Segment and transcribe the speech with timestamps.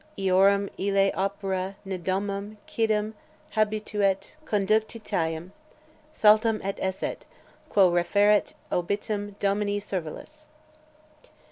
[0.17, 3.13] Eorum ille opera ne domum quidem
[3.51, 5.51] habuit conductitiam
[6.11, 7.23] Saltem ut esset,
[7.69, 10.47] quo referret obitum domini servulus.